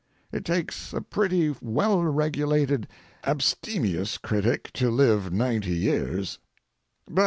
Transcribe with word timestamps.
It 0.31 0.45
takes 0.45 0.93
a 0.93 1.01
pretty 1.01 1.55
well 1.61 2.03
regulated, 2.03 2.87
abstemious 3.23 4.17
critic 4.17 4.71
to 4.73 4.89
live 4.89 5.31
ninety 5.31 5.75
years. 5.77 6.39